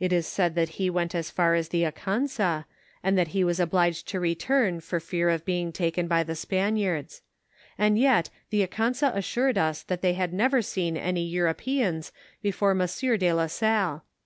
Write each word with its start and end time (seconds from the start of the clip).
It 0.00 0.14
is 0.14 0.26
said 0.26 0.54
tlint 0.54 0.68
he 0.80 0.88
went 0.88 1.14
as 1.14 1.30
fur 1.30 1.54
as 1.54 1.68
the 1.68 1.82
Akansa, 1.82 2.64
and 3.02 3.18
that 3.18 3.28
he 3.36 3.44
was 3.44 3.60
obliged 3.60 4.08
to 4.08 4.18
return 4.18 4.80
for 4.80 4.98
funr 4.98 5.30
of 5.34 5.44
being 5.44 5.72
taken 5.72 6.08
by 6.08 6.22
the 6.22 6.34
Spaniards; 6.34 7.20
and 7.76 7.98
yet 7.98 8.30
the 8.48 8.66
Akansa 8.66 9.14
assured 9.14 9.58
us 9.58 9.82
that 9.82 10.00
they 10.00 10.14
had 10.14 10.32
never 10.32 10.62
seen 10.62 10.96
any 10.96 11.26
Europeans 11.26 12.12
before 12.40 12.74
Monsieur 12.74 13.18
de 13.18 13.30
la 13.30 13.46
Salle. 13.46 14.04